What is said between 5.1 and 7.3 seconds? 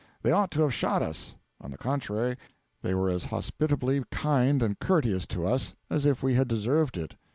to us as if we had deserved it.